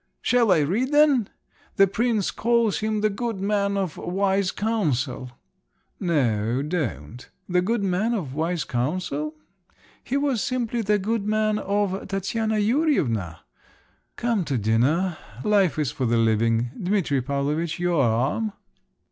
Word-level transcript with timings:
"Shall 0.23 0.51
I 0.51 0.61
read 0.61 0.91
them? 0.91 1.27
The 1.75 1.85
prince 1.85 2.31
calls 2.31 2.79
him 2.79 3.01
the 3.01 3.09
good 3.11 3.39
man 3.39 3.77
of 3.77 3.97
wise 3.97 4.51
counsel." 4.51 5.33
"No, 5.99 6.63
don't. 6.63 7.29
The 7.47 7.61
good 7.61 7.83
man 7.83 8.15
of 8.15 8.33
wise 8.33 8.63
counsel? 8.63 9.35
He 10.03 10.17
was 10.17 10.41
simply 10.41 10.81
the 10.81 10.97
goodman 10.97 11.59
of 11.59 12.07
Tatiana 12.07 12.55
Yurevna. 12.57 13.41
Come 14.15 14.43
to 14.45 14.57
dinner. 14.57 15.19
Life 15.43 15.77
is 15.77 15.91
for 15.91 16.07
the 16.07 16.17
living. 16.17 16.71
Dimitri 16.81 17.21
Pavlovitch, 17.21 17.77
your 17.77 18.01
arm." 18.03 18.53